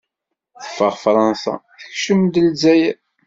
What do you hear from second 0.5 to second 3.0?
Teffeɣ Fṛansa, tekcem-d Zzayer.